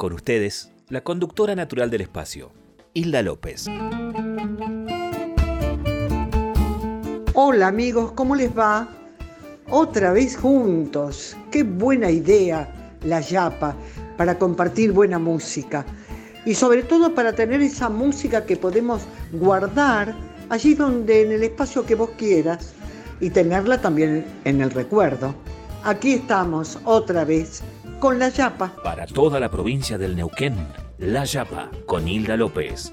[0.00, 2.52] Con ustedes, la conductora natural del espacio,
[2.94, 3.66] Hilda López.
[7.34, 8.88] Hola amigos, ¿cómo les va?
[9.68, 11.36] Otra vez juntos.
[11.50, 13.76] Qué buena idea la Yapa
[14.16, 15.84] para compartir buena música.
[16.46, 20.14] Y sobre todo para tener esa música que podemos guardar
[20.48, 22.72] allí donde en el espacio que vos quieras
[23.20, 25.34] y tenerla también en el recuerdo.
[25.84, 27.62] Aquí estamos otra vez
[28.00, 28.72] con la Yapa.
[28.82, 30.56] Para toda la provincia del Neuquén,
[30.98, 32.92] La Yapa, con Hilda López.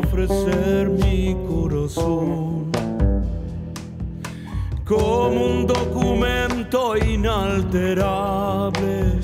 [0.23, 2.69] ofrecer mi corazón
[4.85, 9.19] como un documento inalterable.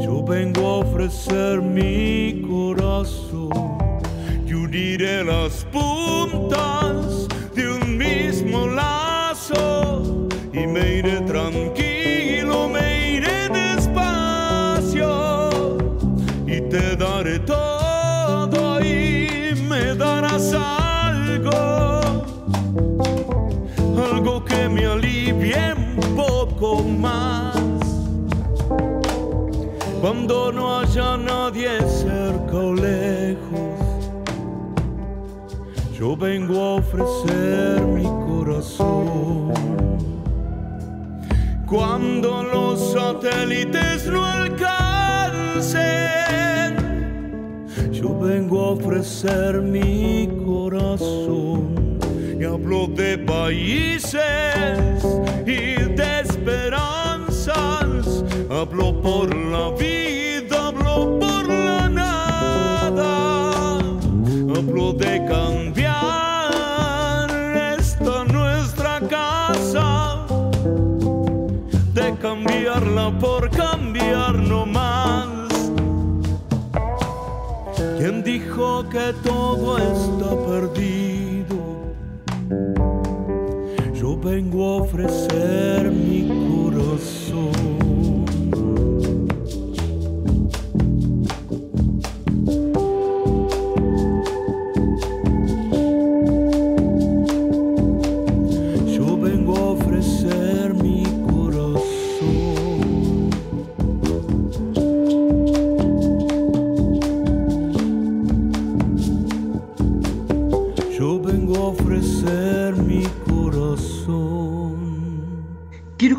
[0.00, 3.78] Yo vengo a ofrecer mi corazón
[4.46, 15.08] y uniré las puntas de un mismo lazo y me iré tranquilo, me iré despacio
[16.46, 17.79] y te daré todo
[19.70, 22.10] me darás algo
[24.12, 27.56] algo que me alivie un poco más.
[30.00, 33.78] Cuando no haya nadie cerca o lejos,
[35.96, 39.52] yo vengo a ofrecer mi corazón.
[41.66, 45.80] Cuando los satélites no alcancen,
[48.00, 51.98] yo vengo a ofrecer mi corazón
[52.38, 54.22] y hablo de países
[55.44, 58.24] y de esperanzas.
[58.48, 63.78] Hablo por la vida, hablo por la nada.
[64.56, 66.48] Hablo de cambiar
[67.78, 70.24] esta nuestra casa,
[71.92, 75.39] de cambiarla por cambiar no más.
[78.30, 81.58] ¿Quién dijo que todo está perdido?
[83.92, 86.29] Yo vengo a ofrecer mi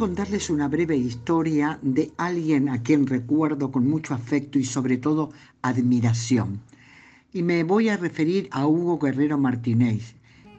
[0.01, 5.29] contarles una breve historia de alguien a quien recuerdo con mucho afecto y sobre todo
[5.61, 6.59] admiración.
[7.31, 10.15] Y me voy a referir a Hugo Guerrero Martínez.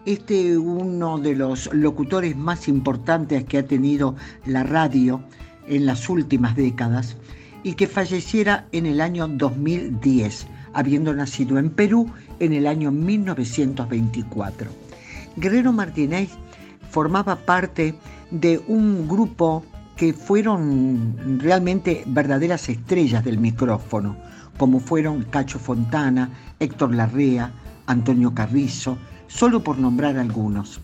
[0.06, 4.14] Este uno de los locutores más importantes que ha tenido
[4.46, 5.24] la radio
[5.66, 7.16] en las últimas décadas
[7.64, 14.70] y que falleciera en el año 2010, habiendo nacido en Perú en el año 1924.
[15.34, 16.30] Guerrero Martínez
[16.90, 17.96] formaba parte
[18.32, 19.62] de un grupo
[19.94, 24.16] que fueron realmente verdaderas estrellas del micrófono,
[24.56, 27.52] como fueron Cacho Fontana, Héctor Larrea,
[27.86, 28.96] Antonio Carrizo,
[29.28, 30.80] solo por nombrar algunos.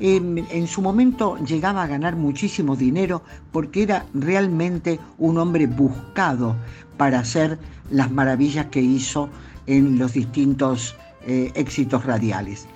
[0.00, 3.22] En, su momento llegaba a ganar muchísimo dinero
[3.52, 6.56] porque era realmente un hombre buscado
[6.96, 7.58] para hacer
[7.90, 9.28] las maravillas que hizo
[9.66, 10.96] en los distintos
[11.26, 12.66] eh, éxitos radiales.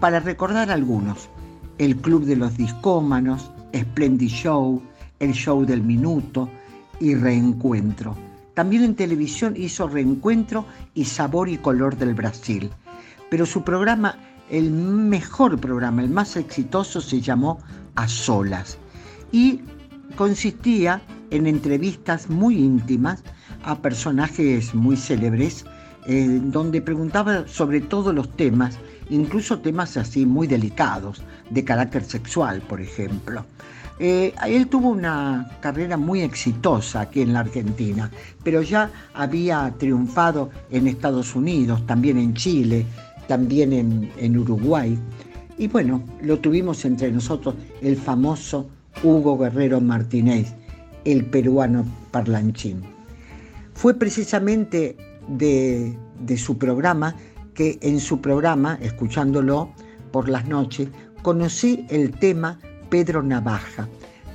[0.00, 1.28] Para recordar algunos,
[1.78, 4.82] el Club de los Discómanos, Splendid Show,
[5.18, 6.48] el Show del Minuto
[7.00, 8.16] y Reencuentro.
[8.54, 12.70] También en televisión hizo Reencuentro y Sabor y Color del Brasil.
[13.30, 14.16] Pero su programa,
[14.50, 17.58] el mejor programa, el más exitoso, se llamó
[17.94, 18.78] A Solas.
[19.32, 19.60] Y
[20.16, 23.24] consistía en entrevistas muy íntimas
[23.64, 25.64] a personajes muy célebres
[26.06, 28.78] eh, donde preguntaba sobre todos los temas,
[29.12, 33.44] incluso temas así muy delicados, de carácter sexual, por ejemplo.
[33.98, 38.10] Eh, él tuvo una carrera muy exitosa aquí en la Argentina,
[38.42, 42.86] pero ya había triunfado en Estados Unidos, también en Chile,
[43.28, 44.98] también en, en Uruguay.
[45.58, 48.66] Y bueno, lo tuvimos entre nosotros el famoso
[49.02, 50.54] Hugo Guerrero Martínez,
[51.04, 52.82] el peruano parlanchín.
[53.74, 54.96] Fue precisamente
[55.28, 55.96] de,
[56.36, 57.16] su programa,
[57.54, 59.72] que en su programa, escuchándolo
[60.10, 60.88] por las noches,
[61.22, 62.58] conocí el tema
[62.90, 63.88] Pedro Navaja.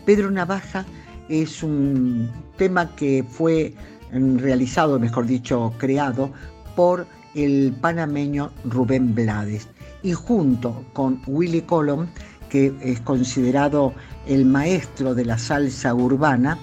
[0.06, 0.86] Pedro Navaja
[1.30, 3.74] es un tema que fue
[4.14, 6.32] mm, realizado, mejor dicho, creado
[6.76, 7.06] por
[7.36, 9.68] el panameño Rubén Blades
[10.04, 12.08] y junto con Willy Colom,
[12.50, 13.94] que es considerado
[14.26, 16.58] el maestro de la salsa urbana,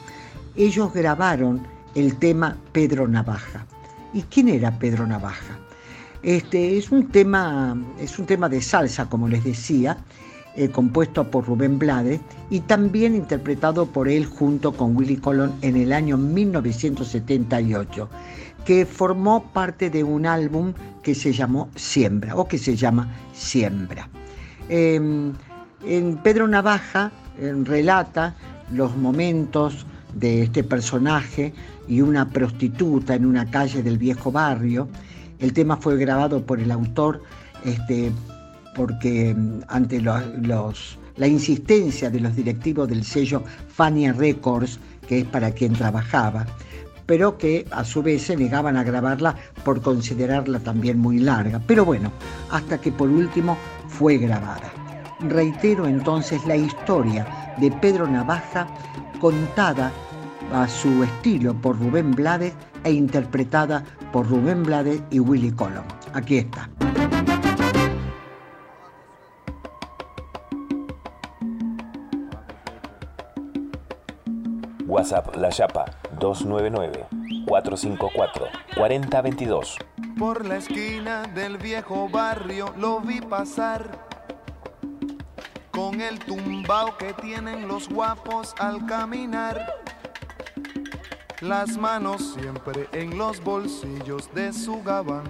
[0.56, 3.66] ellos grabaron el tema Pedro Navaja.
[4.12, 5.58] ¿Y quién era Pedro Navaja?
[6.24, 9.98] Este, es, un tema, es un tema de salsa, como les decía,
[10.56, 12.18] eh, compuesto por Rubén Blades
[12.48, 18.08] y también interpretado por él junto con Willy Colón en el año 1978,
[18.64, 20.72] que formó parte de un álbum
[21.02, 24.08] que se llamó Siembra o que se llama Siembra.
[24.70, 25.34] Em,
[25.86, 27.12] en Pedro Navaja
[27.64, 28.34] relata
[28.72, 29.84] los momentos
[30.14, 31.52] de este personaje
[31.86, 34.88] y una prostituta en una calle del viejo barrio.
[35.44, 37.20] El tema fue grabado por el autor
[37.66, 38.10] este,
[38.74, 45.50] porque mm, ante la insistencia de los directivos del sello Fania Records, que es para
[45.50, 46.46] quien trabajaba,
[47.04, 49.36] pero que a su vez se negaban a grabarla
[49.66, 51.60] por considerarla también muy larga.
[51.66, 52.10] Pero bueno,
[52.50, 53.58] hasta que por último
[53.88, 54.72] fue grabada.
[55.28, 58.66] Reitero entonces la historia de Pedro Navaja
[59.20, 59.92] contada
[60.54, 62.54] a su estilo por Rubén Blades
[62.84, 65.84] e interpretada por Rubén Blades y Willy Colón.
[66.12, 66.68] Aquí está.
[74.86, 75.86] WhatsApp La Chapa
[76.20, 77.06] 299
[77.46, 79.78] 454 4022.
[80.18, 83.90] Por la esquina del viejo barrio lo vi pasar
[85.72, 89.83] con el tumbao que tienen los guapos al caminar
[91.48, 95.24] las manos siempre en los bolsillos de su gabán.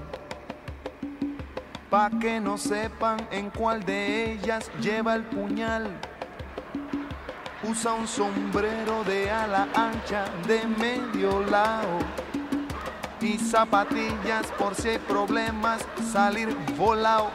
[1.90, 5.90] Pa' que no sepan en cuál de ellas lleva el puñal.
[7.68, 11.98] Usa un sombrero de ala ancha de medio lado
[13.20, 17.30] y zapatillas por si hay problemas salir volado.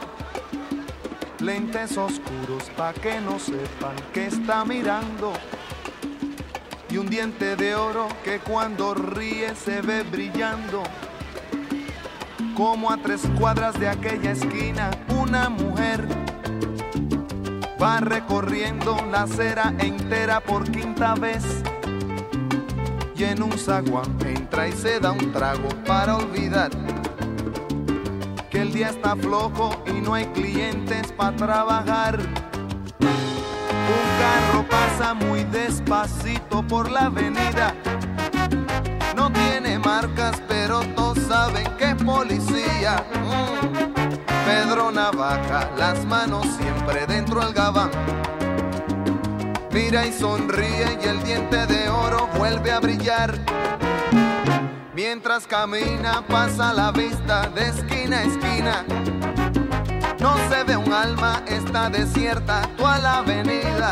[1.39, 5.33] Lentes oscuros pa' que no sepan que está mirando
[6.99, 10.83] un diente de oro que cuando ríe se ve brillando.
[12.55, 16.05] Como a tres cuadras de aquella esquina, una mujer
[17.81, 21.45] va recorriendo la acera entera por quinta vez.
[23.15, 26.71] Y en un zaguán entra y se da un trago para olvidar
[28.49, 32.38] que el día está flojo y no hay clientes para trabajar.
[34.19, 37.73] Carro pasa muy despacito por la avenida.
[39.15, 43.03] No tiene marcas, pero todos saben que es policía.
[43.15, 44.19] Mm.
[44.45, 47.91] Pedro Navaja, las manos siempre dentro del gabán.
[49.71, 53.39] Mira y sonríe y el diente de oro vuelve a brillar.
[54.93, 58.85] Mientras camina pasa la vista de esquina a esquina.
[60.19, 61.38] No se ve un alma,
[61.69, 63.91] está desierta toda la avenida.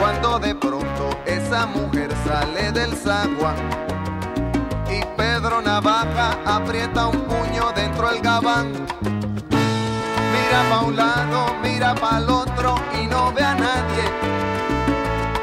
[0.00, 3.54] Cuando de pronto esa mujer sale del zaguán
[4.90, 8.72] y Pedro Navaja aprieta un puño dentro del gabán.
[10.32, 14.04] Mira pa' un lado, mira pa' el otro y no ve a nadie.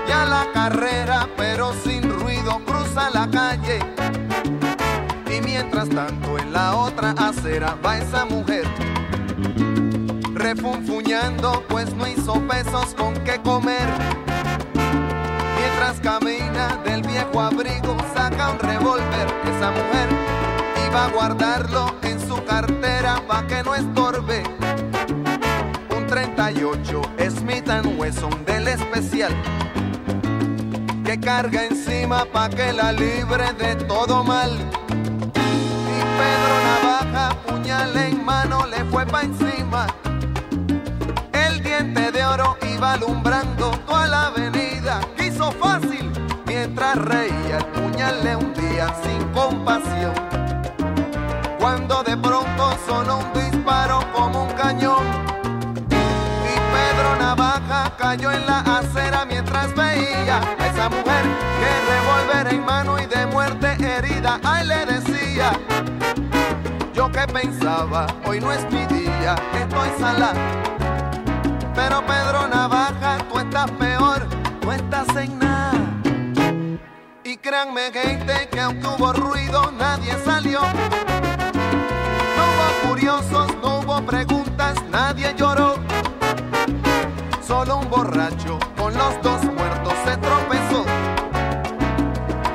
[0.06, 3.80] Ya la carrera, pero sin ruido, cruza la calle.
[5.34, 8.83] Y mientras tanto en la otra acera va esa mujer.
[10.44, 13.88] Refunfuñando, pues no hizo pesos con qué comer.
[15.58, 19.28] Mientras camina del viejo abrigo, saca un revólver.
[19.46, 20.10] Esa mujer
[20.86, 24.44] iba a guardarlo en su cartera pa' que no estorbe.
[25.96, 29.34] Un 38 Smith Wesson del especial
[31.06, 34.52] que carga encima pa' que la libre de todo mal.
[34.52, 39.88] Y Pedro Navaja, puñal en mano, le fue pa' encima.
[41.74, 45.00] De oro iba alumbrando toda la avenida.
[45.18, 46.12] Quiso fácil
[46.46, 50.14] mientras reía el puñal le hundía sin compasión.
[51.60, 55.04] Cuando de pronto sonó un disparo como un cañón.
[55.90, 61.24] Y Pedro Navaja cayó en la acera mientras veía a esa mujer
[61.60, 64.40] que revólver en mano y de muerte herida.
[64.44, 65.54] Ay, le decía.
[66.94, 70.34] Yo que pensaba, hoy no es mi día, estoy sala.
[71.84, 74.26] Pero Pedro Navaja, tú estás peor,
[74.62, 75.74] tú estás en nada.
[77.26, 80.62] Y créanme, gente, que aunque hubo ruido, nadie salió.
[80.62, 85.76] No hubo curiosos, no hubo preguntas, nadie lloró.
[87.46, 90.86] Solo un borracho con los dos muertos se tropezó.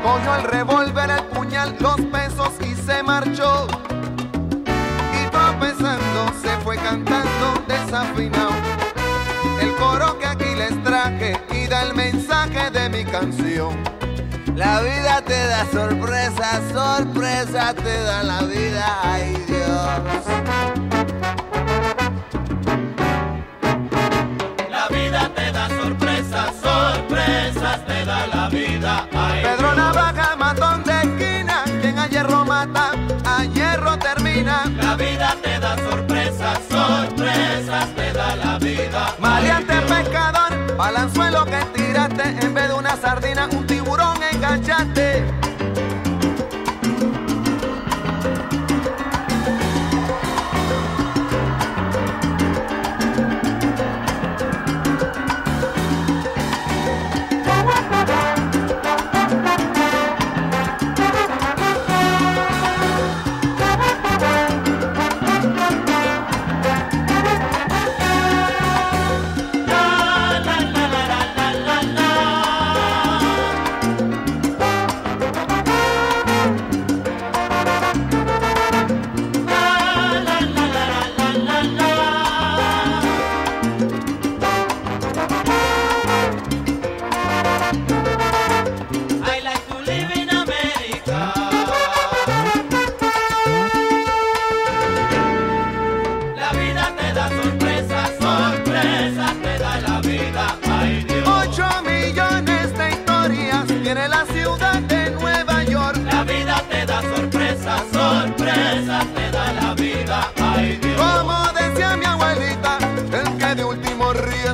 [0.02, 3.66] Cogió el revólver, el puñal, los pesos y se marchó.
[5.12, 8.27] Y tropezando se fue cantando desafinado.
[10.68, 13.76] Les traje y da el mensaje de mi canción.
[14.54, 20.25] La vida te da sorpresa, sorpresa te da la vida, ay Dios.
[24.70, 29.08] La vida te da sorpresas, sorpresas te da la vida.
[29.12, 32.90] Ay, Pedro Navaja, matón de esquina, quien a hierro mata,
[33.25, 34.64] a hierro termina.
[34.76, 39.14] La vida te da sorpresas, sorpresas te da la vida.
[39.20, 40.47] Maleante pescador,
[40.78, 45.25] balanzuelo que tiraste, en vez de una sardina, un tiburón enganchaste.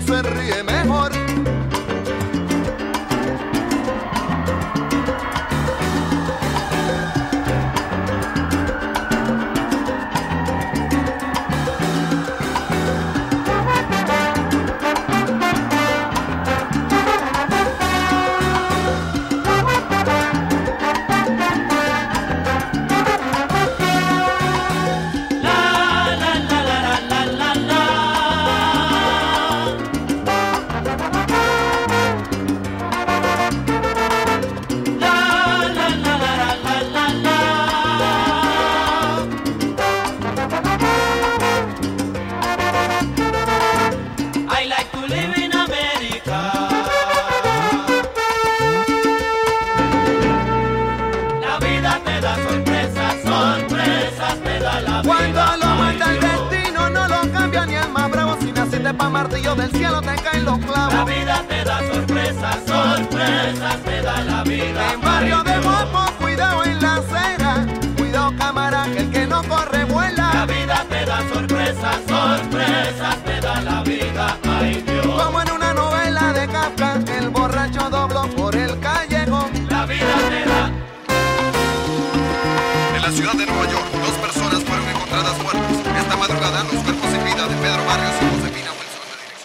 [0.07, 0.64] Se ríe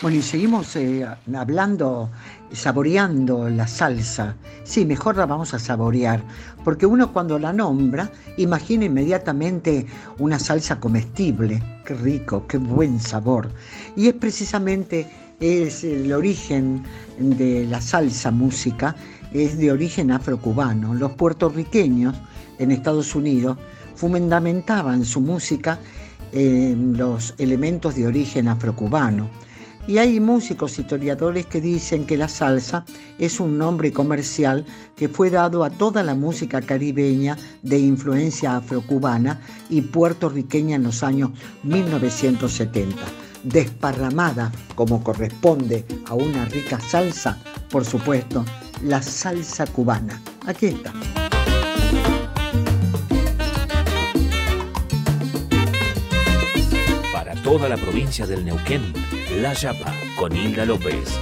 [0.09, 2.09] Bueno, y seguimos eh, hablando,
[2.51, 4.35] saboreando la salsa.
[4.63, 6.23] Sí, mejor la vamos a saborear,
[6.63, 9.85] porque uno cuando la nombra imagina inmediatamente
[10.17, 11.61] una salsa comestible.
[11.85, 13.51] Qué rico, qué buen sabor.
[13.95, 15.07] Y es precisamente
[15.39, 16.81] es el origen
[17.19, 18.95] de la salsa música,
[19.31, 20.95] es de origen afrocubano.
[20.95, 22.15] Los puertorriqueños
[22.57, 23.59] en Estados Unidos
[23.93, 25.77] fundamentaban su música
[26.31, 29.29] en los elementos de origen afrocubano
[29.87, 32.85] y hay músicos historiadores que dicen que la salsa
[33.17, 39.41] es un nombre comercial que fue dado a toda la música caribeña de influencia afrocubana
[39.69, 41.31] y puertorriqueña en los años
[41.63, 42.97] 1970,
[43.43, 47.37] desparramada como corresponde a una rica salsa,
[47.71, 48.45] por supuesto,
[48.83, 50.21] la salsa cubana.
[50.45, 50.93] Aquí está.
[57.11, 58.93] Para toda la provincia del Neuquén
[59.41, 61.17] la Chapa con Hilda López.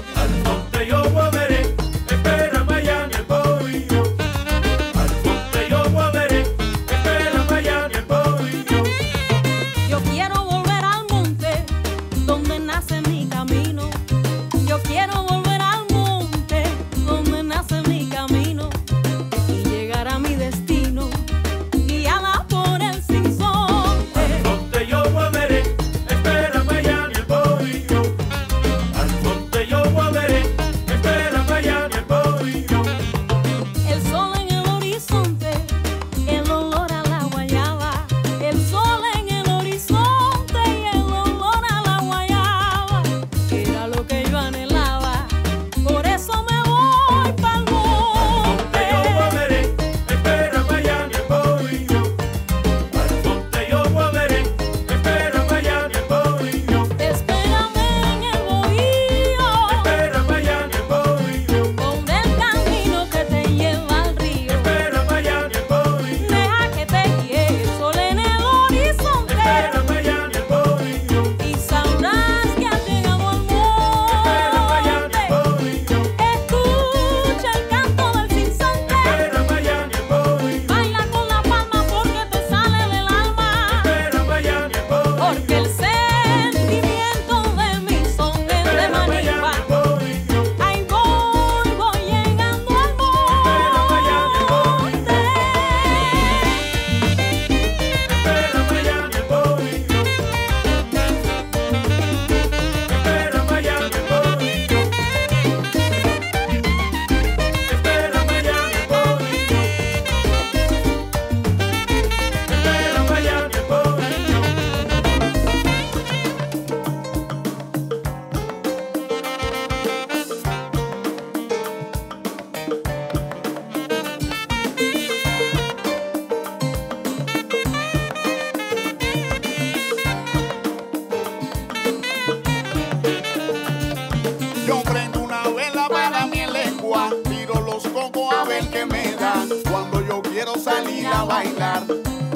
[140.68, 141.84] salir a bailar,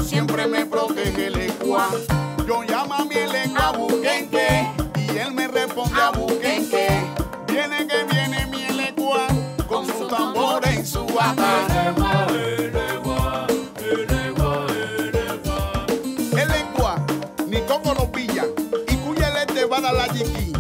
[0.05, 1.89] siempre me protege el ecua.
[2.47, 6.87] Yo llamo a mi lengua a buquenque y él me responde a buquenque.
[7.47, 9.27] Viene que viene mi lecua
[9.67, 11.95] con su tambor en su atar.
[16.37, 17.05] El lengua,
[17.47, 18.45] ni coco lo pilla
[18.87, 20.50] y cuya le te va a dar la chiquilla.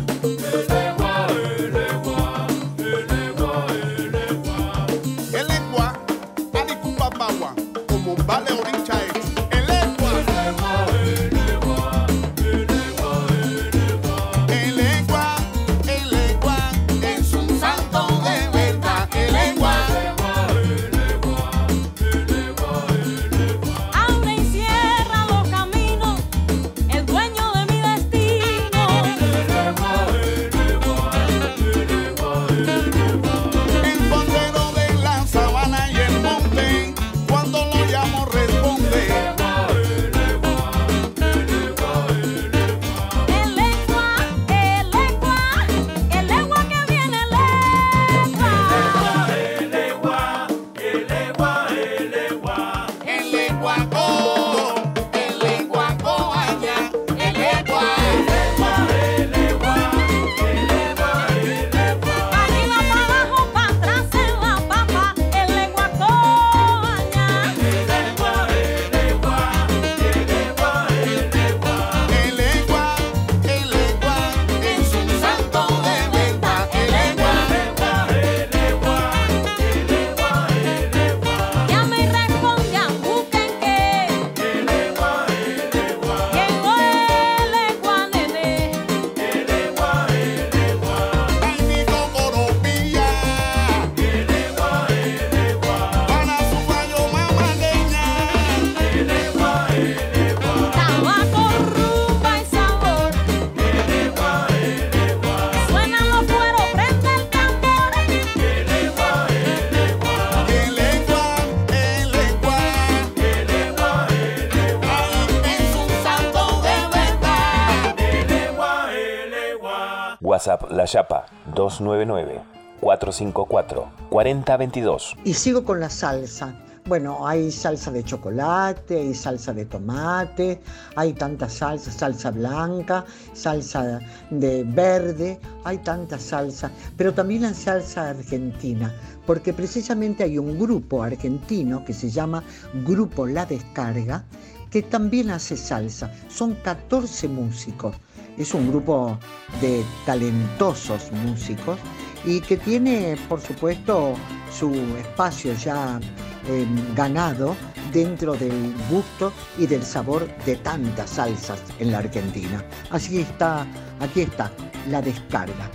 [123.11, 125.17] 299-454-4022.
[125.23, 126.53] Y sigo con la salsa.
[126.85, 130.59] Bueno, hay salsa de chocolate, hay salsa de tomate,
[130.95, 133.99] hay tantas salsas, salsa blanca, salsa
[134.31, 138.91] de verde, hay tanta salsa, pero también la salsa argentina,
[139.27, 142.43] porque precisamente hay un grupo argentino que se llama
[142.83, 144.23] Grupo La Descarga,
[144.71, 146.11] que también hace salsa.
[146.29, 147.95] Son 14 músicos.
[148.37, 149.19] Es un grupo
[149.59, 151.77] de talentosos músicos
[152.25, 154.15] y que tiene, por supuesto,
[154.51, 155.99] su espacio ya
[156.47, 157.55] eh, ganado
[157.91, 162.63] dentro del gusto y del sabor de tantas salsas en la Argentina.
[162.89, 163.65] Así está,
[163.99, 164.51] aquí está,
[164.89, 165.69] la descarga.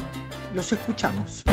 [0.55, 1.45] Los escuchamos.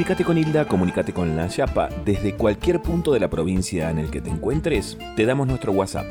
[0.00, 4.10] Comunicate con Hilda, comunicate con la Yapa desde cualquier punto de la provincia en el
[4.10, 4.96] que te encuentres.
[5.14, 6.06] Te damos nuestro WhatsApp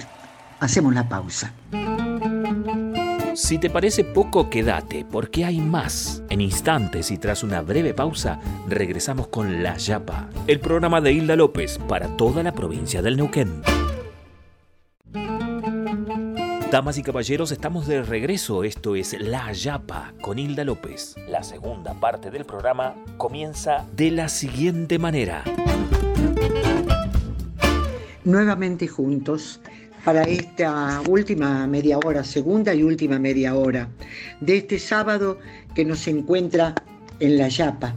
[0.61, 1.55] Hacemos la pausa.
[3.35, 6.23] Si te parece poco, quédate, porque hay más.
[6.31, 11.35] En instantes y tras una breve pausa, regresamos con La Yapa, el programa de Hilda
[11.35, 13.61] López para toda la provincia del Neuquén.
[16.71, 18.63] Damas y caballeros, estamos de regreso.
[18.63, 21.17] Esto es La Yapa con Hilda López.
[21.29, 25.43] La segunda parte del programa comienza de la siguiente manera.
[28.25, 29.61] Nuevamente juntos
[30.05, 33.89] para esta última media hora, segunda y última media hora
[34.41, 35.39] de este sábado
[35.75, 36.75] que nos encuentra
[37.21, 37.95] en La Yapa.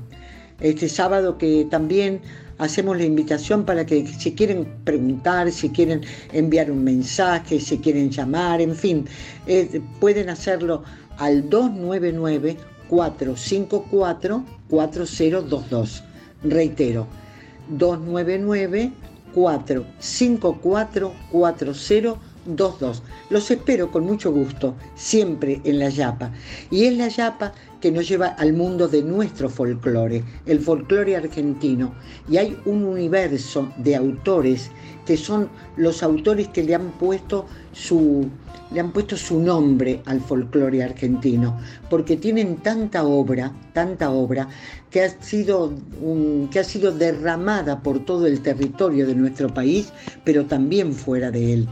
[0.61, 2.21] Este sábado que también
[2.59, 8.09] hacemos la invitación para que si quieren preguntar, si quieren enviar un mensaje, si quieren
[8.09, 9.05] llamar, en fin,
[9.45, 10.83] eh, pueden hacerlo
[11.17, 16.03] al 299 454 4022.
[16.43, 17.07] Reitero,
[17.69, 18.91] 299
[19.37, 23.03] 454 4022.
[23.29, 26.31] Los espero con mucho gusto, siempre en La Yapa.
[26.71, 31.93] Y es La Yapa que nos lleva al mundo de nuestro folclore, el folclore argentino.
[32.27, 34.71] Y hay un universo de autores
[35.05, 38.27] que son los autores que le han puesto su,
[38.71, 44.47] le han puesto su nombre al folclore argentino, porque tienen tanta obra, tanta obra,
[44.89, 45.73] que ha, sido,
[46.51, 49.91] que ha sido derramada por todo el territorio de nuestro país,
[50.23, 51.67] pero también fuera de él,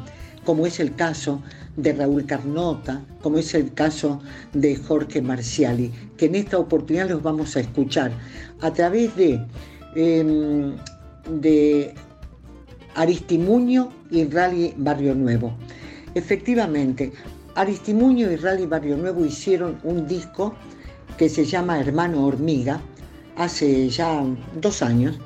[0.46, 1.42] como es el caso
[1.76, 4.22] de Raúl Carnota, como es el caso
[4.54, 8.12] de Jorge Marciali, que en esta oportunidad los vamos a escuchar
[8.62, 9.46] a través de,
[9.96, 10.76] em,
[11.42, 11.94] de
[12.96, 15.54] Aristimuño y Rally Barrio Nuevo.
[16.16, 17.12] Efectivamente,
[17.56, 20.56] Aristimuño y Rally Barrio Nuevo hicieron un disco
[21.18, 22.82] que se llama Hermano Hormiga
[23.38, 24.24] hace ya
[24.60, 25.20] dos años.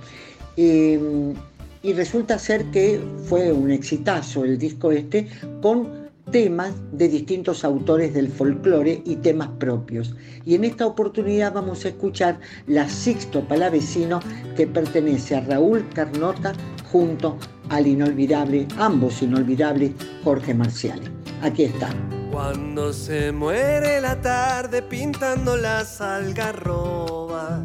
[0.57, 1.33] eh,
[1.81, 5.27] y resulta ser que fue un exitazo el disco este
[5.61, 10.13] con temas de distintos autores del folclore y temas propios.
[10.45, 14.19] Y en esta oportunidad vamos a escuchar la Sixto Palavecino
[14.55, 16.53] que pertenece a Raúl Carnota
[16.91, 17.37] junto
[17.69, 19.91] al inolvidable, ambos inolvidables,
[20.23, 20.99] Jorge Marcial.
[21.41, 21.89] Aquí está.
[22.31, 27.61] Cuando se muere la tarde pintando las algarrobas,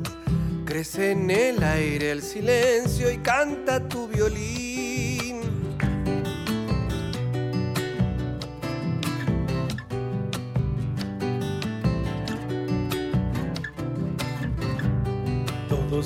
[0.64, 4.73] crece en el aire el silencio y canta tu violín.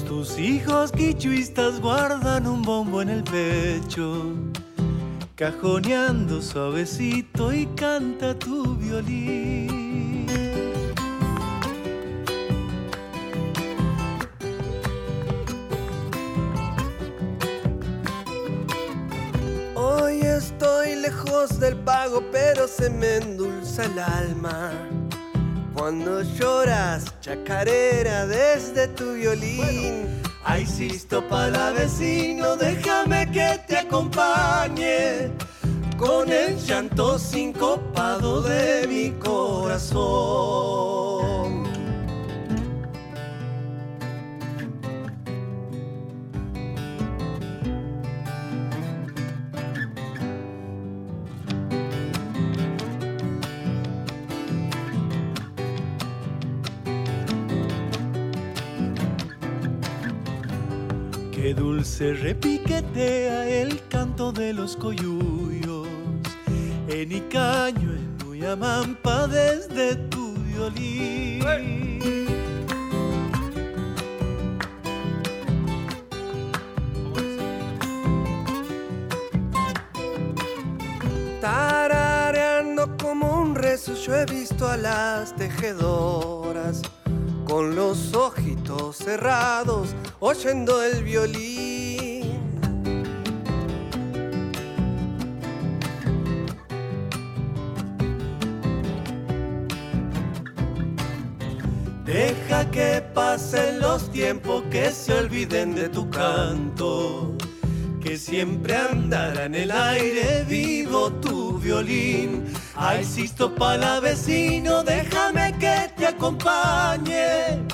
[0.06, 4.32] Tus hijos quichuistas guardan un bombo en el pecho,
[5.34, 10.26] cajoneando suavecito y canta tu violín.
[19.74, 24.72] Hoy estoy lejos del pago, pero se me endulza el alma.
[25.78, 30.08] Cuando lloras chacarera desde tu violín.
[30.44, 35.30] Ay, Sisto Palavecino, déjame que te acompañe
[35.96, 40.88] con el llanto sincopado de mi corazón.
[61.98, 65.88] Dulce repiquetea el canto de los coyuyos
[66.87, 71.42] en Icaño, en Uyamampa desde tu violín.
[81.40, 86.82] Tarareando como un rezo yo he visto a las tejedoras
[87.44, 91.57] con los ojitos cerrados oyendo el violín.
[103.50, 107.34] Pasen los tiempos, que se olviden de tu canto,
[108.02, 112.44] que siempre andará en el aire vivo tu violín.
[112.76, 117.64] Ay, Sisto Palavecino, déjame que te acompañe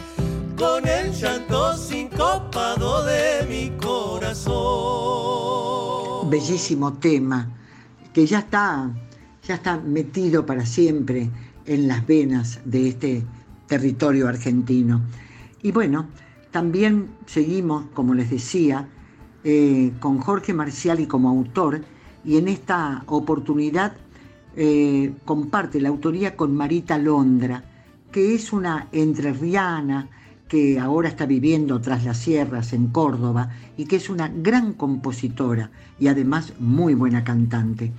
[0.57, 4.55] con el llanto sincopado de mi corazón.
[6.31, 7.51] Bellísimo tema
[8.13, 11.29] que ya está metido para siempre
[11.67, 13.25] en las venas de este
[13.67, 15.03] territorio argentino.
[15.65, 16.09] Y bueno,
[16.51, 18.87] también seguimos, como les decía,
[19.45, 21.81] eh, con Jorge Marciali como autor
[22.23, 23.95] y en esta oportunidad
[24.57, 27.65] eh, comparte la autoría con Marita Londra,
[28.13, 30.11] que es una entrerriana
[30.49, 33.49] que ahora está viviendo tras las sierras en Córdoba
[33.79, 37.91] y que es una gran compositora y además muy buena cantante.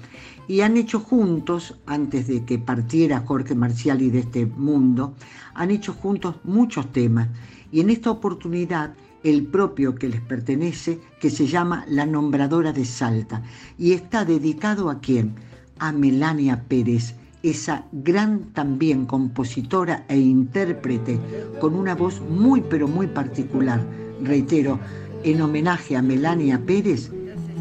[0.47, 5.15] Y han hecho juntos, antes de que partiera Jorge Marciali de este mundo,
[5.53, 7.29] han hecho juntos muchos temas.
[7.71, 12.85] Y en esta oportunidad, el propio que les pertenece, que se llama La Nombradora de
[12.85, 13.41] Salta,
[13.77, 15.33] y está dedicado a quién?
[15.79, 21.19] A Melania Pérez, esa gran también compositora e intérprete
[21.59, 23.83] con una voz muy pero muy particular.
[24.21, 24.79] Reitero,
[25.23, 27.11] en homenaje a Melania Pérez,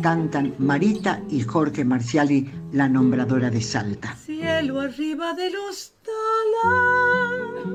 [0.03, 4.15] cantan Marita y Jorge Marciali, la nombradora de Salta.
[4.17, 7.69] Cielo arriba de los talas,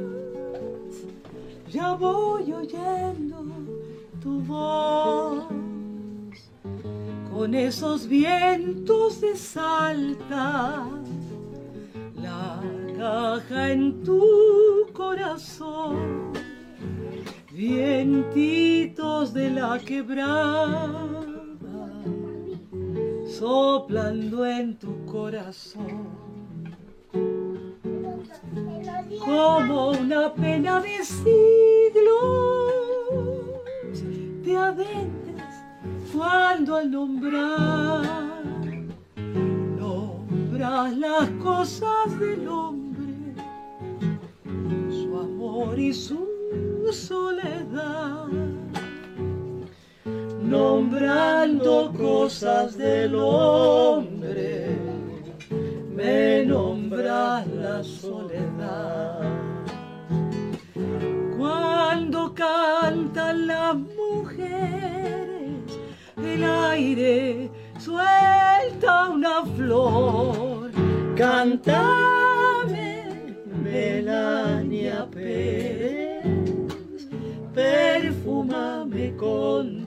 [1.71, 3.45] ya voy oyendo
[4.21, 5.45] tu voz.
[7.31, 10.85] Con esos vientos de Salta
[12.21, 12.61] la
[12.97, 14.21] caja en tu
[14.93, 16.33] corazón,
[17.51, 21.38] vientitos de la quebrada,
[23.29, 26.07] soplando en tu corazón.
[29.19, 31.33] Como una pena de siglos,
[34.43, 35.63] te adentras
[36.11, 38.19] cuando al nombrar
[40.97, 43.33] las cosas del hombre,
[44.89, 46.27] su amor y su
[46.91, 48.27] soledad.
[50.49, 54.75] Nombrando cosas del hombre,
[55.95, 59.21] me nombras la soledad.
[61.37, 64.59] Cuando cantan las mujeres,
[66.17, 70.71] el aire suelta una flor.
[71.15, 73.05] Cántame,
[73.63, 76.25] Melania Pérez,
[77.53, 79.78] perfúmame con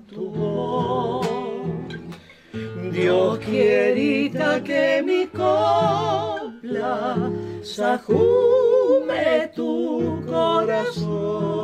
[2.93, 7.33] Dios quierita que mi copla
[7.63, 11.63] sajume tu corazón.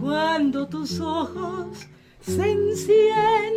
[0.00, 1.88] Cuando tus ojos
[2.20, 3.49] se encienden,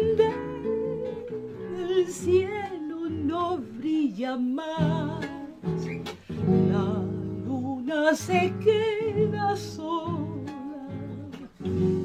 [8.15, 10.87] se queda sola,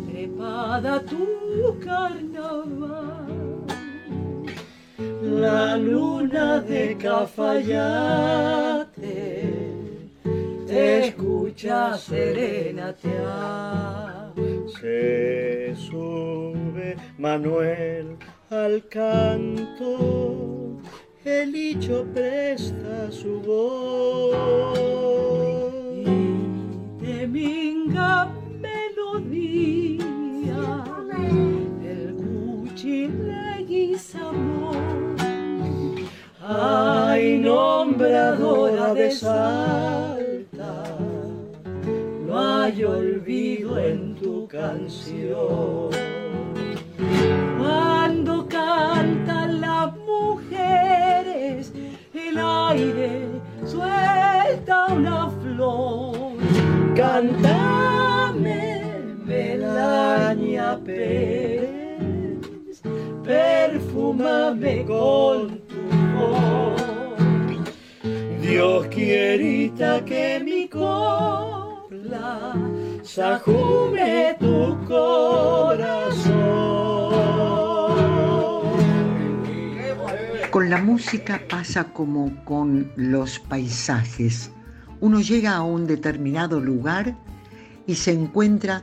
[0.09, 3.67] trepada tu carnaval.
[5.23, 7.67] La luna de Cafayate
[10.67, 14.33] te escucha serenatear.
[14.81, 18.17] Se sube Manuel
[18.51, 20.79] al canto,
[21.25, 25.58] el hicho presta su voz.
[27.29, 30.03] Y minga melodía,
[31.85, 35.27] el cuchile guisamón.
[36.43, 40.85] Ay, nombradora de Salta,
[42.27, 45.91] no hay olvido en tu canción.
[68.41, 71.79] Dios que mi tu.
[80.51, 84.51] Con la música pasa como con los paisajes.
[85.01, 87.17] Uno llega a un determinado lugar
[87.87, 88.83] y se encuentra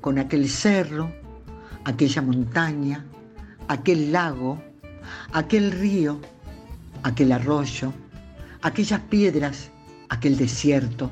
[0.00, 1.12] con aquel cerro,
[1.84, 3.04] aquella montaña,
[3.68, 4.69] aquel lago,
[5.32, 6.20] aquel río,
[7.02, 7.92] aquel arroyo,
[8.62, 9.70] aquellas piedras,
[10.08, 11.10] aquel desierto.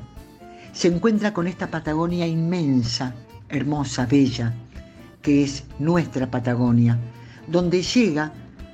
[0.71, 3.13] Se encuentra con esta Patagonia inmensa,
[3.49, 4.53] hermosa, bella,
[5.21, 6.97] que es nuestra Patagonia,
[7.47, 8.31] donde llega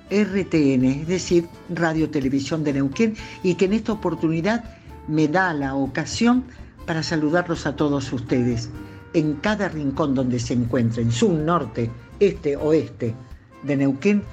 [0.10, 4.64] RTN, es decir, Radio Televisión de Neuquén, y que en esta oportunidad
[5.08, 6.44] me da la ocasión
[6.86, 8.70] para saludarlos a todos ustedes,
[9.14, 13.16] en cada rincón donde se encuentren, sur, norte, este, oeste
[13.64, 14.24] de Neuquén,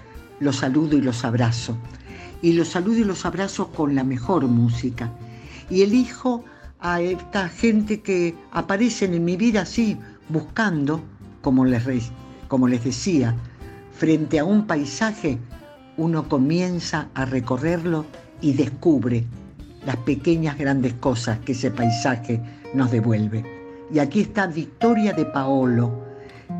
[0.42, 1.76] los saludo y los abrazo.
[2.42, 5.10] Y los saludo y los abrazo con la mejor música.
[5.70, 6.44] Y elijo
[6.80, 9.96] a esta gente que aparecen en mi vida así,
[10.28, 11.00] buscando,
[11.40, 12.10] como les,
[12.48, 13.36] como les decía,
[13.92, 15.38] frente a un paisaje,
[15.96, 18.04] uno comienza a recorrerlo
[18.40, 19.24] y descubre
[19.86, 22.42] las pequeñas grandes cosas que ese paisaje
[22.74, 23.44] nos devuelve.
[23.92, 26.04] Y aquí está Victoria de Paolo,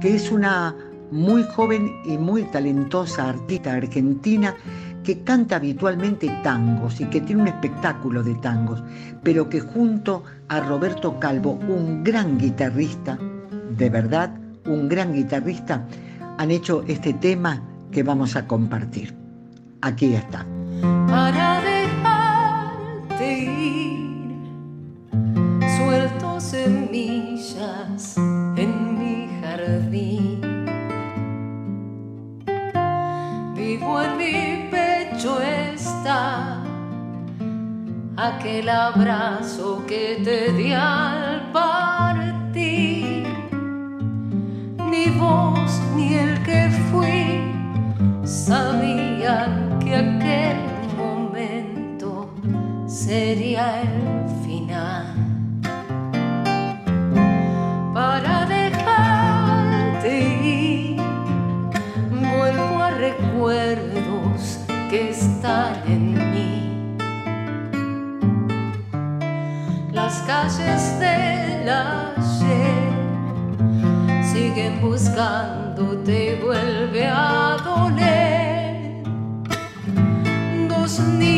[0.01, 0.76] que es una
[1.13, 4.57] muy joven y muy talentosa artista argentina
[5.05, 8.83] que canta habitualmente tangos y que tiene un espectáculo de tangos,
[9.23, 13.19] pero que junto a Roberto Calvo, un gran guitarrista,
[13.77, 14.35] de verdad,
[14.65, 15.87] un gran guitarrista,
[16.39, 19.15] han hecho este tema que vamos a compartir.
[19.83, 20.47] Aquí está.
[38.17, 43.27] Aquel abrazo que te di al partir.
[44.91, 47.53] Ni vos ni el que fui
[48.25, 50.59] sabían que aquel
[50.97, 52.31] momento
[52.87, 55.07] sería el final.
[57.95, 60.97] Para dejarte ir,
[62.11, 64.61] vuelvo a recuerdos
[64.91, 66.12] que están en
[70.13, 72.93] Las calles del ayer
[74.23, 79.03] siguen buscándote y vuelve a doler.
[80.69, 81.32] Dos niños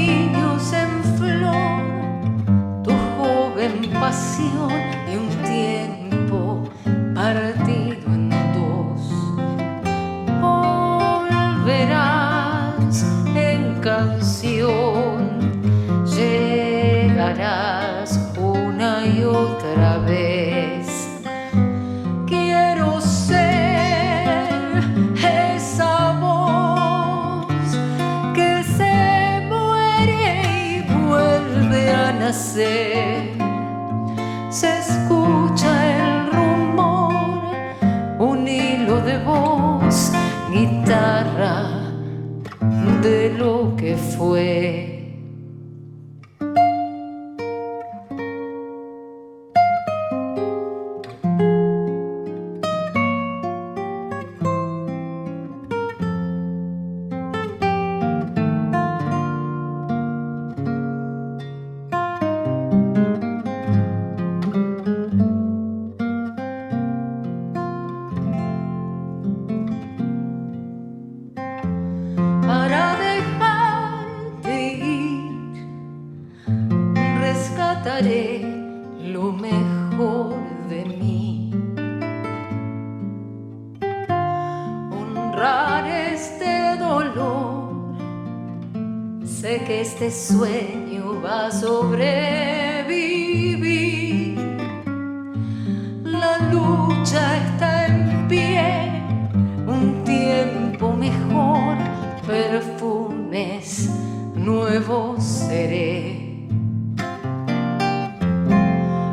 [103.09, 103.91] perfumes
[104.35, 106.47] nuevos seré.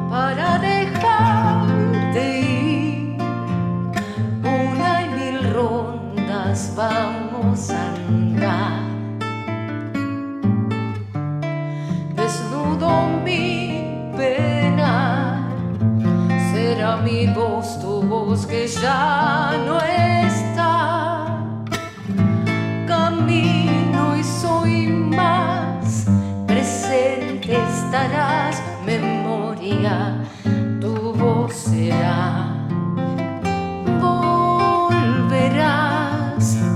[0.09, 3.17] Para dejarte ir,
[4.43, 8.81] una y mil rondas vamos a andar.
[12.15, 15.47] Desnudo mi pena,
[16.51, 20.10] será mi voz, tu voz que ya no está.
[27.91, 30.15] Estarás, memoria,
[30.79, 32.55] tu voz será.
[33.99, 35.35] Volverás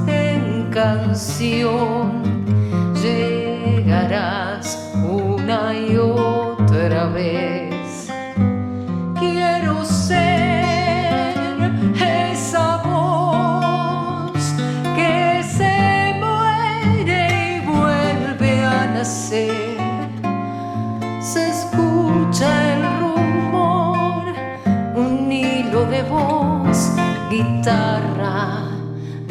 [0.07, 2.04] en canción,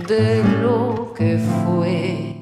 [0.07, 2.37] de lo que fue.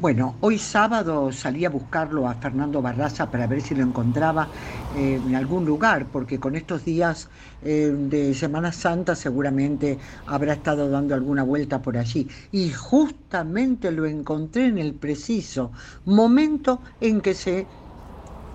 [0.00, 4.48] Bueno, hoy sábado salí a buscarlo a Fernando Barraza para ver si lo encontraba
[4.96, 7.28] eh, en algún lugar, porque con estos días
[7.62, 12.28] eh, de Semana Santa seguramente habrá estado dando alguna vuelta por allí.
[12.52, 15.72] Y justamente lo encontré en el preciso
[16.04, 17.66] momento en que se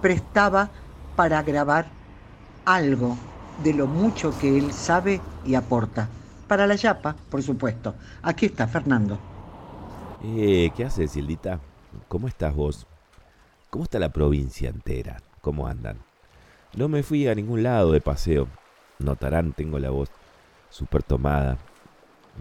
[0.02, 0.70] prestaba
[1.16, 1.88] para grabar
[2.66, 3.18] algo
[3.64, 6.08] de lo mucho que él sabe y aporta.
[6.48, 7.96] Para la Yapa, por supuesto.
[8.22, 9.18] Aquí está Fernando.
[10.24, 11.60] Eh, ¿Qué haces, Hildita?
[12.08, 12.88] ¿Cómo estás vos?
[13.70, 15.22] ¿Cómo está la provincia entera?
[15.42, 15.98] ¿Cómo andan?
[16.76, 18.48] No me fui a ningún lado de paseo.
[19.00, 20.10] Notarán, tengo la voz
[20.70, 21.58] súper tomada.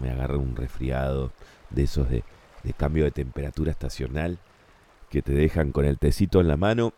[0.01, 1.31] Me agarra un resfriado
[1.69, 2.23] de esos de,
[2.63, 4.39] de cambio de temperatura estacional
[5.09, 6.93] que te dejan con el tecito en la mano,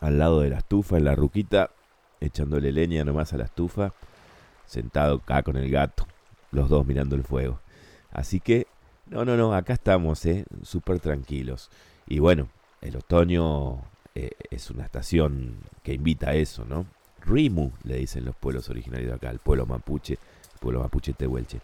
[0.00, 1.70] al lado de la estufa, en la ruquita,
[2.20, 3.92] echándole leña nomás a la estufa,
[4.72, 6.06] sentado acá con el gato,
[6.50, 7.60] los dos mirando el fuego.
[8.10, 8.66] Así que
[9.06, 10.44] no, no, no, acá estamos, ¿eh?
[10.62, 11.70] Súper tranquilos.
[12.06, 12.48] Y bueno,
[12.80, 13.82] el otoño
[14.14, 16.86] eh, es una estación que invita a eso, ¿no?
[17.24, 21.60] Rimu, le dicen los pueblos originarios de acá, el pueblo mapuche, el pueblo mapuche tehuelche.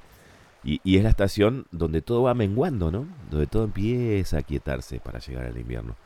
[0.62, 3.06] Y, y es la estación donde todo va menguando, ¿no?
[3.30, 5.96] Donde todo empieza a quietarse para llegar al invierno.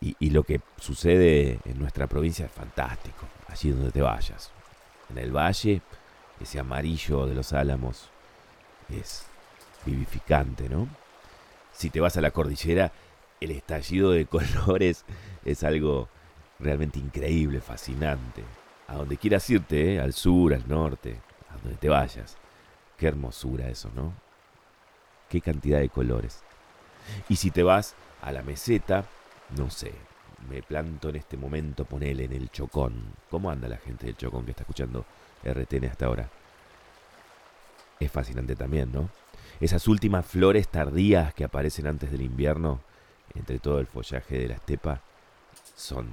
[0.00, 4.50] Y, y lo que sucede en nuestra provincia es fantástico, allí donde te vayas.
[5.10, 5.82] En el valle,
[6.42, 8.08] ese amarillo de los álamos
[8.88, 9.24] es
[9.84, 10.88] vivificante, ¿no?
[11.72, 12.92] Si te vas a la cordillera,
[13.40, 14.26] el estallido de
[14.66, 15.04] colores
[15.44, 16.08] es algo
[16.58, 18.44] realmente increíble, fascinante.
[18.88, 20.00] A donde quieras irte, ¿eh?
[20.00, 21.18] al sur, al norte,
[21.50, 22.36] a donde te vayas.
[22.98, 24.12] Qué hermosura eso, ¿no?
[25.28, 26.42] Qué cantidad de colores.
[27.28, 29.04] Y si te vas a la meseta,
[29.56, 29.92] no sé,
[30.48, 33.14] me planto en este momento, ponele en el Chocón.
[33.30, 35.04] ¿Cómo anda la gente del Chocón que está escuchando
[35.44, 36.28] RTN hasta ahora?
[38.00, 39.10] Es fascinante también, ¿no?
[39.60, 42.80] Esas últimas flores tardías que aparecen antes del invierno,
[43.34, 45.00] entre todo el follaje de la estepa,
[45.76, 46.08] son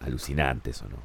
[0.00, 0.96] alucinantes, ¿o no?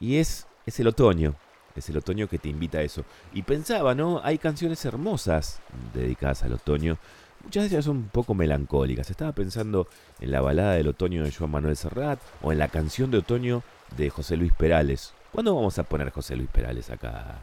[0.00, 1.34] Y es, es el otoño,
[1.76, 3.04] es el otoño que te invita a eso.
[3.32, 4.20] Y pensaba, ¿no?
[4.24, 5.60] Hay canciones hermosas
[5.92, 6.98] dedicadas al otoño.
[7.42, 9.10] Muchas de ellas son un poco melancólicas.
[9.10, 9.86] Estaba pensando
[10.20, 13.62] en la balada del otoño de Joan Manuel Serrat o en la canción de otoño
[13.96, 15.12] de José Luis Perales.
[15.34, 17.40] ¿Cuándo vamos a poner José Luis Perales acá,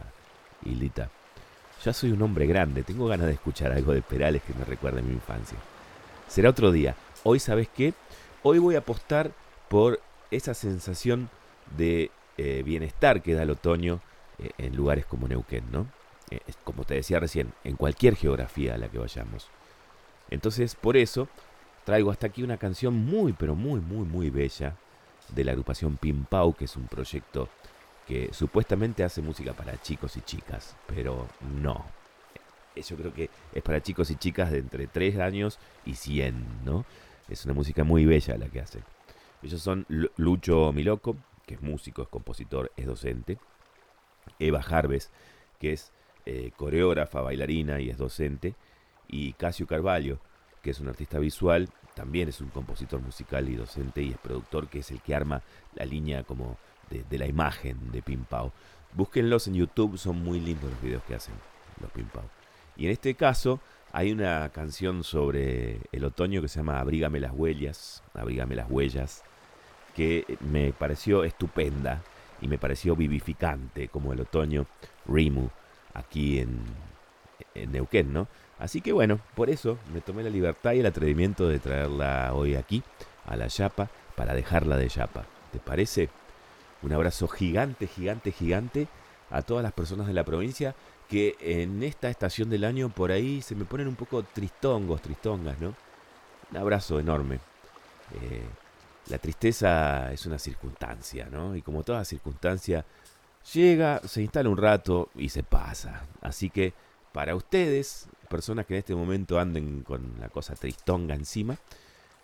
[0.64, 1.10] Hilita?
[1.84, 5.02] Ya soy un hombre grande, tengo ganas de escuchar algo de Perales que me recuerde
[5.02, 5.58] mi infancia.
[6.26, 6.96] Será otro día.
[7.24, 7.94] Hoy, ¿sabes qué?
[8.44, 9.32] Hoy voy a apostar
[9.68, 10.00] por
[10.32, 11.30] esa sensación
[11.76, 14.00] de eh, bienestar que da el otoño
[14.40, 15.88] eh, en lugares como Neuquén, ¿no?
[16.30, 19.50] Eh, como te decía recién, en cualquier geografía a la que vayamos.
[20.30, 21.28] Entonces, por eso,
[21.84, 24.78] traigo hasta aquí una canción muy, pero muy, muy, muy bella
[25.36, 27.50] de la agrupación Pimpau, que es un proyecto
[28.12, 31.30] que supuestamente hace música para chicos y chicas, pero
[31.62, 31.86] no.
[32.76, 36.84] Yo creo que es para chicos y chicas de entre 3 años y 100, ¿no?
[37.30, 38.84] Es una música muy bella la que hacen.
[39.42, 39.86] Ellos son
[40.18, 43.38] Lucho Miloco, que es músico, es compositor, es docente.
[44.40, 45.10] Eva Jarves,
[45.58, 45.94] que es
[46.26, 48.56] eh, coreógrafa, bailarina y es docente.
[49.08, 50.20] Y Casio Carvalho,
[50.62, 54.68] que es un artista visual, también es un compositor musical y docente y es productor,
[54.68, 55.44] que es el que arma
[55.76, 56.58] la línea como
[57.10, 58.52] de, la imagen de Pimpao.
[58.94, 61.34] Búsquenlos en YouTube, son muy lindos los videos que hacen
[61.82, 62.24] los Pimpao.
[62.76, 63.60] Y en este caso
[63.92, 69.24] hay una canción sobre el otoño que se llama Abrígame las huellas, Abrígame las huellas,
[69.96, 72.02] que me pareció estupenda
[72.42, 74.66] y me pareció vivificante como el otoño
[75.06, 75.50] Rimu
[75.94, 76.62] aquí en,
[77.54, 78.28] en Neuquén, ¿no?
[78.60, 82.56] Así que bueno, por eso me tomé la libertad y el atrevimiento de traerla hoy
[82.56, 82.84] aquí
[83.26, 85.26] a la Yapa para dejarla de Yapa.
[85.52, 86.10] ¿Te parece?
[86.82, 88.88] Un abrazo gigante, gigante, gigante
[89.30, 90.76] a todas las personas de la provincia
[91.10, 95.60] que en esta estación del año por ahí se me ponen un poco tristongos, tristongas,
[95.60, 95.76] ¿no?
[96.52, 97.36] Un abrazo enorme.
[98.16, 98.44] Eh,
[99.08, 101.56] la tristeza es una circunstancia, ¿no?
[101.56, 102.86] Y como toda circunstancia,
[103.54, 106.06] llega, se instala un rato y se pasa.
[106.22, 106.74] Así que
[107.12, 111.58] para ustedes, personas que en este momento anden con la cosa tristonga encima,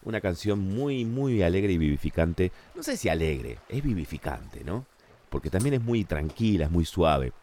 [0.08, 2.54] Una canción muy, muy alegre y vivificante.
[2.76, 4.86] No sé si alegre, es vivificante, ¿no?
[5.30, 7.34] Porque también es muy tranquila, es muy suave.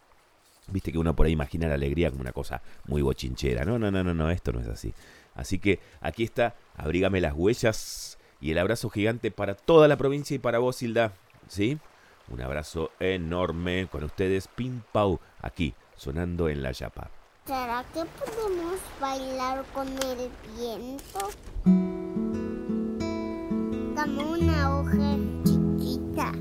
[0.68, 3.66] Viste que uno por ahí imagina la alegría como una cosa muy bochinchera.
[3.66, 4.94] No, no, no, no, no, esto no es así.
[5.34, 10.34] Así que aquí está, abrígame las huellas y el abrazo gigante para toda la provincia
[10.34, 11.12] y para vos, Hilda.
[11.48, 11.76] ¿Sí?
[12.30, 17.10] Un abrazo enorme con ustedes, Pim Pau, aquí, sonando en la Yapa.
[17.44, 21.83] ¿Será que podemos bailar con el viento?
[24.04, 26.32] Como una hoja chiquita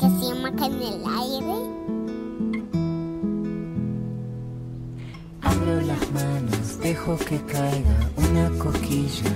[0.00, 1.56] que se acá en el aire.
[5.42, 9.30] Abro las manos, dejo que caiga una coquilla.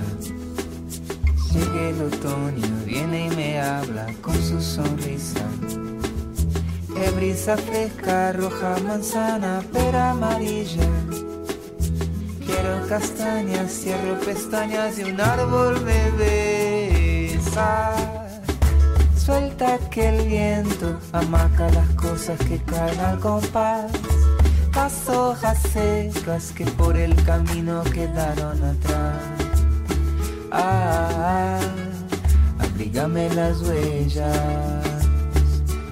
[1.53, 5.45] Llega el otoño, viene y me habla con su sonrisa.
[6.99, 10.89] Es brisa fresca, roja, manzana, pera amarilla.
[12.43, 16.11] Quiero castañas, cierro pestañas y un árbol me
[19.17, 23.91] Suelta que el viento amaca las cosas que caen al compás.
[24.73, 29.21] Las hojas secas que por el camino quedaron atrás.
[30.51, 31.59] Ah,
[32.59, 35.09] abrígame las huellas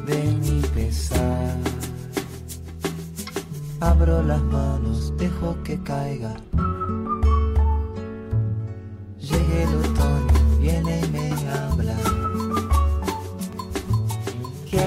[0.07, 1.57] de mi pesar.
[3.81, 6.35] Abro las manos, dejo que caiga.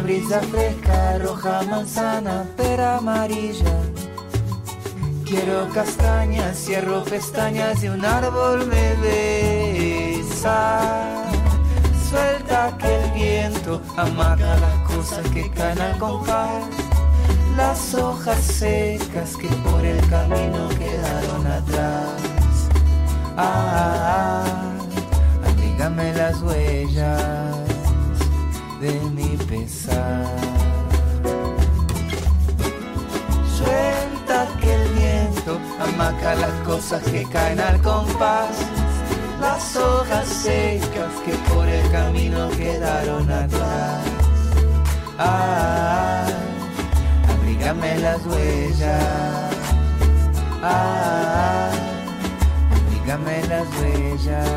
[0.03, 3.77] Brisa fresca, roja, manzana, pera amarilla.
[5.25, 8.95] Quiero castañas, cierro pestañas y un árbol me
[10.17, 10.81] besa.
[12.11, 16.65] Suelta que el viento amaga las cosas que caen al compás.
[17.57, 22.69] Las hojas secas que por el camino quedaron atrás.
[23.37, 24.45] Ah,
[25.47, 27.62] abrígame las huellas
[28.83, 30.27] de mi pesar.
[33.57, 38.51] Suelta que el viento amaca las cosas que caen al compás.
[39.41, 44.01] Las hojas secas que por el camino quedaron atrás.
[45.17, 46.27] Ah,
[47.39, 49.55] abrígame las huellas.
[50.61, 51.71] Ah,
[52.73, 54.49] abrígame las huellas.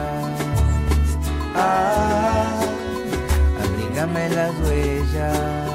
[1.56, 2.75] Ah,
[3.98, 5.75] abrígame las huellas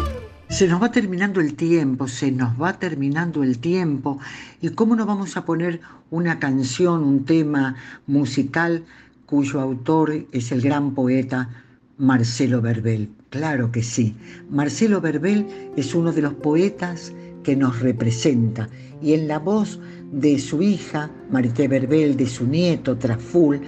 [0.51, 4.19] Se nos va terminando el tiempo, se nos va terminando el tiempo.
[4.61, 5.79] ¿Y cómo no vamos a poner
[6.09, 7.75] una canción, un tema
[8.05, 8.83] musical
[9.25, 11.49] cuyo autor es el gran poeta
[11.97, 13.09] Marcelo Verbel?
[13.29, 14.13] Claro que sí.
[14.49, 15.47] Marcelo Verbel
[15.77, 18.67] es uno de los poetas que nos representa
[19.01, 19.79] y en la voz
[20.11, 23.61] de su hija, Marité Verbel, de su nieto, Traful,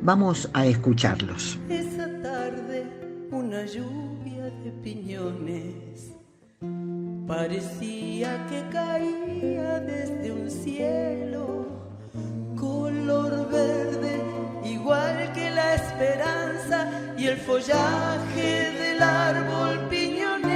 [0.00, 1.58] vamos a escucharlos.
[1.68, 2.86] Esa tarde
[3.30, 5.79] una lluvia de piñones
[7.30, 11.64] parecía que caía desde un cielo
[12.58, 14.20] color verde
[14.64, 20.49] igual que la esperanza y el follaje del árbol piñonero.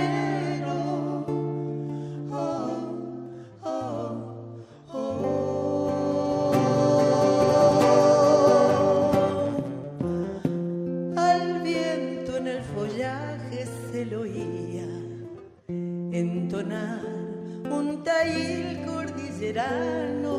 [18.24, 20.36] Un taíl cordillerano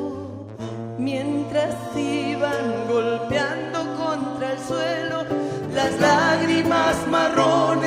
[0.97, 5.25] mientras iban golpeando contra el suelo
[5.73, 7.84] las lágrimas marrones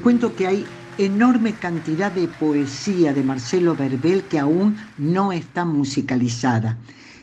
[0.00, 0.66] cuento que hay
[0.98, 6.76] enorme cantidad de poesía de Marcelo Verbel que aún no está musicalizada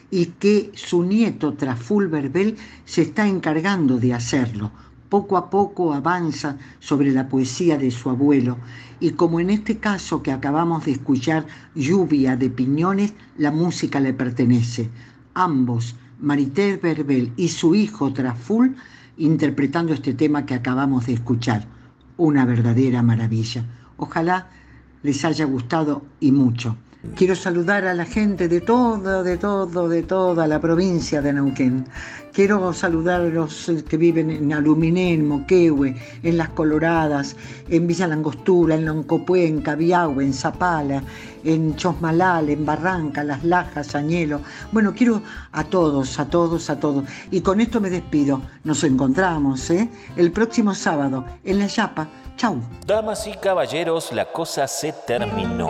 [0.10, 2.56] y que su nieto Traful Verbel
[2.86, 4.72] se está encargando de hacerlo.
[5.10, 8.58] Poco a poco avanza sobre la poesía de su abuelo
[9.00, 11.46] y como en este caso que acabamos de escuchar,
[11.76, 14.90] Lluvia de Piñones, la música le pertenece.
[15.34, 18.76] Ambos, Marité Verbel y su hijo Traful,
[19.18, 21.75] interpretando este tema que acabamos de escuchar
[22.18, 23.66] una verdadera maravilla.
[23.98, 24.48] Ojalá
[25.04, 26.78] les haya gustado y mucho.
[27.14, 31.86] Quiero saludar a la gente de todo, de todo, de toda la provincia de Neuquén.
[32.34, 37.38] Quiero saludar a los que viven en Aluminé, en Moquehue, en Las Coloradas,
[37.70, 41.02] en Villa Langostura, en Loncopué, en Cabiahue, en Zapala,
[41.46, 44.42] en Chosmalal, en Barranca, Las Lajas, Añelo.
[44.74, 45.22] Bueno, quiero
[45.54, 47.06] a todos, a todos, a todos.
[47.32, 48.42] Y con esto me despido.
[48.66, 49.90] Nos encontramos ¿eh?
[50.18, 52.10] el próximo sábado en La Yapa.
[52.36, 52.58] Chau.
[52.86, 55.70] Damas y caballeros, la cosa se terminó.